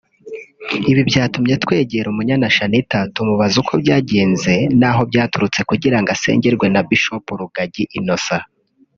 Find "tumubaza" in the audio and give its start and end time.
3.15-3.55